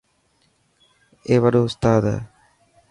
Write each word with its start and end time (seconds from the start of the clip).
اي 1.27 1.35
وڏو 1.43 1.61
استاد 1.67 2.01
هي. 2.11 2.19